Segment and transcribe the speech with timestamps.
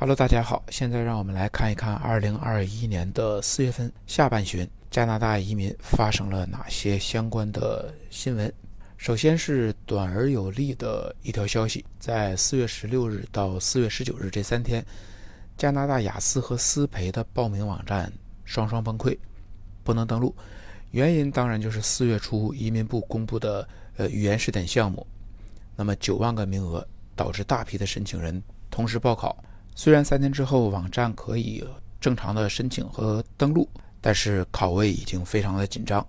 [0.00, 8.50] Hello，大家好，现在让我们来看一看2021年的四月份下半旬加拿大移民发生了哪些相关的新闻。
[8.96, 14.82] 首先是短而有力的一条消息，在4月16日到4月19日这三天，
[15.58, 18.10] 加拿大雅思和思培的报名网站
[18.46, 19.14] 双双崩溃，
[19.84, 20.34] 不能登录。
[20.92, 25.06] 原因当然就是四月初移民部公布的呃语言试点项目，
[25.76, 29.36] 那么九万个名额导致大批的申请人同时报考。
[29.82, 31.66] 虽然三天之后网站可以
[32.02, 33.66] 正常的申请和登录，
[33.98, 36.06] 但是考位已经非常的紧张。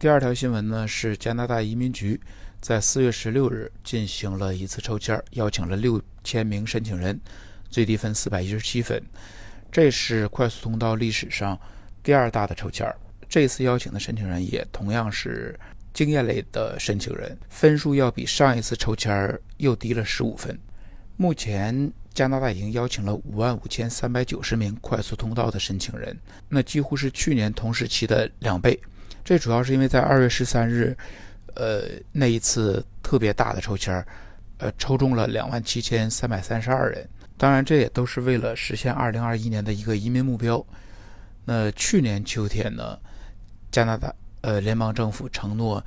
[0.00, 2.20] 第二条新闻呢是加拿大移民局
[2.60, 7.20] 在四月十六日进行了一次抽签，邀请了六千名申请人，
[7.70, 9.00] 最低分四百一十七分，
[9.70, 11.56] 这是快速通道历史上
[12.02, 12.92] 第二大的抽签。
[13.28, 15.56] 这次邀请的申请人也同样是
[15.94, 20.58] 经验类的申请人，分数要比上一次抽签又低了十五分。
[21.16, 26.16] 目前加拿大已经邀请了五万五千三百九十名快速通道的申请人，
[26.48, 28.78] 那几乎是去年同时期的两倍。
[29.24, 30.96] 这主要是因为在二月十三日，
[31.54, 34.06] 呃，那一次特别大的抽签儿
[34.58, 37.08] 呃，抽中了两万七千三百三十二人。
[37.36, 40.64] 当然，这也都是为了实现二零二一年的一个移民目标。
[41.44, 42.98] 那去年秋天呢？
[43.70, 45.82] 加拿大呃，联邦政府承诺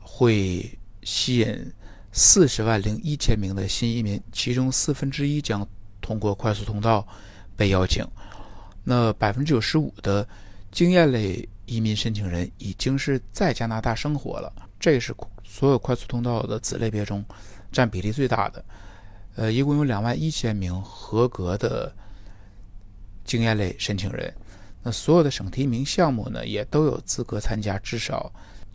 [0.00, 1.72] 会吸引
[2.16, 5.66] 四十万零一千名的新移民，其中四分之一将
[6.00, 7.04] 通过快速通道
[7.56, 8.06] 被邀请。
[8.84, 10.24] 那百分之九十五的
[10.70, 17.24] 经验类移民申请人已经是在加拿大生活了，这是所有快速通道的子类别中
[17.72, 18.64] 占比例最大的。
[19.34, 21.92] 呃，一共有两万一千名合格的
[23.24, 24.32] 经验类申请人。
[24.84, 28.32] 那所有的省提名项目呢，也都有资格参加至少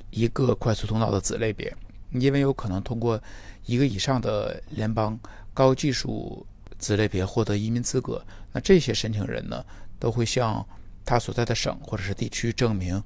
[0.10, 1.74] 一个快速通道的子类别，
[2.12, 3.22] 因为有可能通过
[3.66, 5.20] 一个以上的联邦
[5.54, 6.46] 高技术
[6.78, 8.24] 子类别获得移民资格。
[8.52, 9.64] 那这些申请人呢，
[10.00, 10.66] 都会向
[11.06, 13.02] 他所在的省或者是地区证明，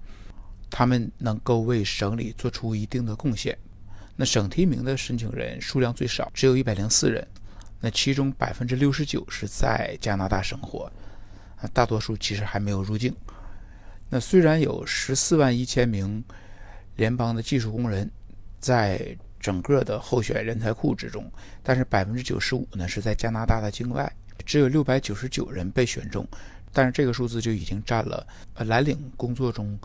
[0.70, 3.58] 他们能够为省里做出一定的贡献。
[4.16, 7.28] 那省提名的申请人数量最少，只有一百零四人，
[7.82, 10.92] 那其中百分之六十九是在加拿大生活。
[11.60, 13.16] 啊大多数其实还没有入境。
[14.10, 16.24] 那虽然有十四万一千名
[16.98, 18.10] 联邦的技术工人
[18.64, 21.30] 在整个的候选人才库之中，
[21.62, 24.10] 但是百分之九十五呢是在加拿大的境外，
[24.46, 26.26] 只有六百九十九人被选中。
[26.72, 29.78] 但是这个数字就已经占了呃蓝领工作中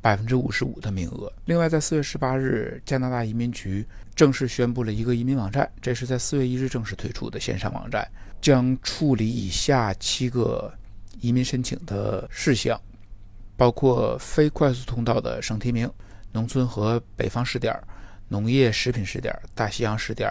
[0.00, 1.32] 百分之五十五的名额。
[1.46, 3.84] 另外，在四月十八日，加拿大移民局
[4.14, 8.06] 正式宣布了一个移民网站，这是在四月一日正式推出的线上网站，
[8.42, 10.72] 将处理以下七个。
[11.18, 12.78] 移民申请的事项
[13.56, 15.90] 包括非快速通道的省提名、
[16.36, 17.74] 农村和北方试点、
[18.28, 20.30] 农业食品试点、大西洋试点、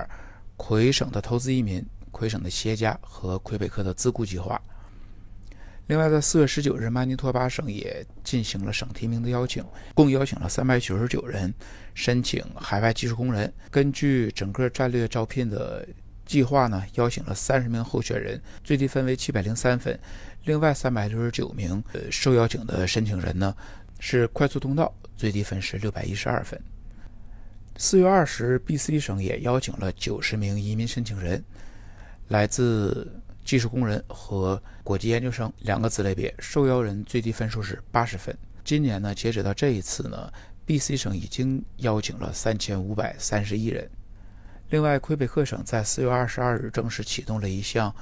[0.55, 4.61] 魁省的投资移民、魁省的企业家和魁北克的自雇计划。
[5.87, 9.65] 另外，在四月十九日，曼尼托巴省也进行了省提名的邀请，
[9.95, 11.51] 共邀请了三百九十九人
[11.95, 13.51] 申请海外技术工人。
[13.71, 15.87] 根据整个战略招聘的
[16.23, 19.99] 计划呢，邀请了三十名候选人，最低分为七百零三分。
[20.43, 23.55] 另外三百六十九名呃受邀请的申请人呢，
[23.99, 26.59] 是快速通道，最低分是六百一十二分。
[27.77, 31.43] 四月二十日，BC 省也邀请了九十名移民申请人，
[32.29, 33.11] 来自
[33.43, 38.35] 技术工人和国际研究生两个子类别，受邀人最低分数是八十分。
[38.63, 40.31] 今年呢，截止到这一次呢
[40.65, 43.89] ，BC 省已经邀请了三千五百三十一人。
[44.69, 47.93] 另外，魁北克省在四月二十二日正式启动了一项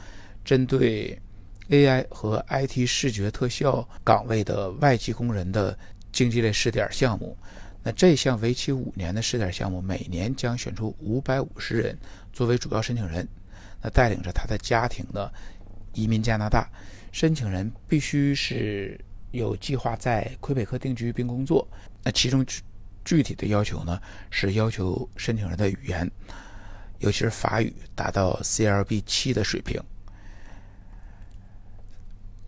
[0.45, 1.19] 针对
[1.69, 5.77] AI 和 IT 视觉特效岗位的外籍工人的
[6.11, 7.37] 经济类试点项目，
[7.81, 11.97] 那这项为期五年的试点项目，每年将选出五百五十人
[12.31, 13.27] 作为主要申请人，
[13.81, 15.29] 那带领着他的家庭呢
[15.93, 16.69] 移民加拿大。
[17.11, 18.99] 申请人必须是
[19.31, 21.67] 有计划在魁北克定居并工作。
[22.03, 22.45] 那其中
[23.05, 26.09] 具体的要求呢，是要求申请人的语言，
[26.99, 29.81] 尤其是法语达到 CLB 七的水平。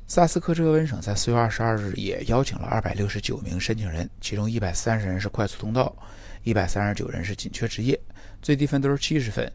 [0.08, 5.96] 萨斯科彻温省在四月二十二日也邀请了二百六十九名申请人，其中一百三十人是快速通道，
[6.44, 8.00] 一百三十九人是紧缺职业，
[8.40, 9.52] 最低分都是七十分。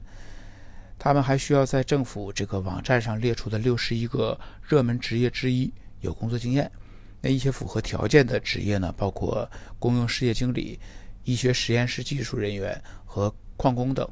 [0.98, 6.68] 他们还需要在政府这个网站上列出的六十一个热门职业之一有工作经验。
[7.20, 9.48] 那一些符合条件的职业呢，包括
[9.78, 10.80] 公用事业经理、
[11.22, 14.06] 医学实验室技术人员和矿工等。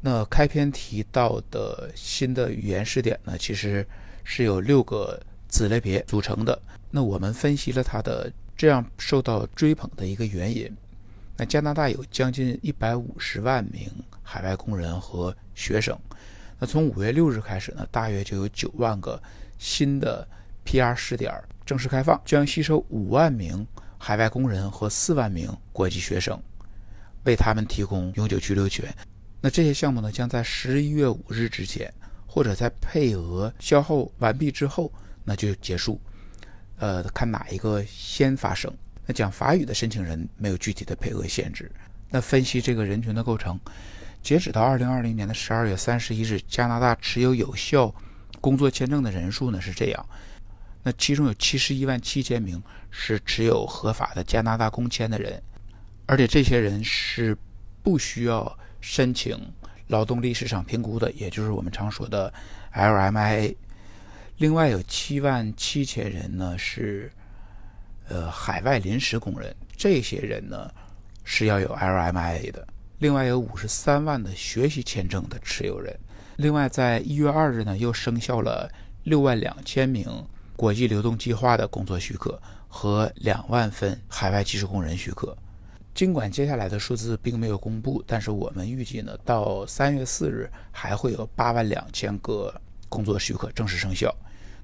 [0.00, 3.84] 那开篇提到的新的语言试点呢，其实
[4.22, 5.20] 是有六个。
[5.50, 6.58] 子类别组成的，
[6.90, 10.70] 那我们分析了它的这样受到追捧的一个原因。
[11.36, 13.90] 那加拿大有将近一百五十万名
[14.22, 15.98] 海外工人和学生，
[16.58, 19.20] 那从五月六日开始呢，大约就有九万个
[19.58, 20.26] 新的
[20.64, 21.32] PR 试点
[21.64, 23.66] 正式开放，将吸收五万名
[23.96, 26.38] 海外工人和四万名国际学生，
[27.24, 28.94] 为他们提供永久居留权。
[29.40, 31.90] 那这些项目呢，将在十一月五日之前，
[32.26, 34.92] 或者在配额消耗完毕之后，
[35.24, 36.00] 那就结束。
[36.78, 38.72] 呃，看哪一个先发生。
[39.06, 41.70] 那讲法语的申请人没有具体的配额限制。
[42.08, 43.58] 那分析这个人群的构成，
[44.22, 47.94] 截止到二零二零年的十二月三十一日，加拿大持有有效
[48.40, 50.06] 工作签证的人数呢是这样。
[50.82, 55.42] 那其中有七十一万七千名是持有合法的加拿大工签的人，
[56.06, 57.36] 而且这些人是
[57.82, 59.38] 不需要申请
[59.88, 62.32] 劳动力市场评估的，也就是我们常说的
[62.72, 63.54] LMIA。
[64.40, 67.12] 另外有七万七千人呢是
[68.08, 70.70] 呃海外临时工人，这些人呢。
[71.22, 72.66] 是要有 LMIA 的。
[72.98, 75.96] 另外有五十三万的学习签证的持有人。
[76.36, 78.68] 另外，在一月二日呢，又生效了
[79.04, 80.08] 六万两千名
[80.56, 85.36] 国际流动计划的工作许可和两万份海外技术工人许可。
[85.94, 92.52] 尽管接下来的数字并没有公布，但是我们预计呢，到三月四日还会有八万两千个
[92.88, 94.12] 工作许可正式生效。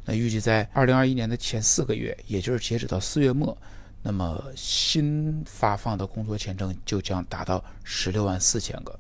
[0.07, 3.55] 那预计在二零二一年的前四个月，也就是截止到四月末。
[4.03, 8.97] 那么新发放的工作签证就将达到十六万四千个，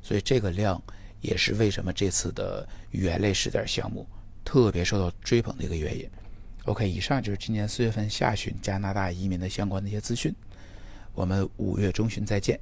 [0.00, 0.80] 所以这个量
[1.20, 4.06] 也是为什么这次的语言类试点项目
[4.44, 6.08] 特别受到追捧的一个原因。
[6.66, 10.32] OK，以上就是今年四月份下旬加拿大移民的相关的一些资讯，
[11.14, 12.60] 我们五月中旬再见。